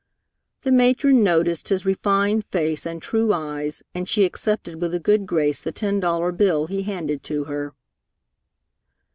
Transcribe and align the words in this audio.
The 0.63 0.71
matron 0.71 1.23
noticed 1.23 1.69
his 1.69 1.85
refined 1.85 2.43
face 2.43 2.87
and 2.87 2.99
true 2.99 3.31
eyes, 3.33 3.83
and 3.93 4.09
she 4.09 4.23
accepted 4.25 4.81
with 4.81 4.95
a 4.95 4.99
good 4.99 5.27
grace 5.27 5.61
the 5.61 5.71
ten 5.71 5.99
dollar 5.99 6.31
bill 6.31 6.65
he 6.65 6.81
handed 6.81 7.21
to 7.25 7.43
her. 7.43 7.75